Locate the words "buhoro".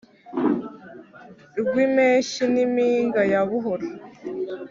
3.49-3.87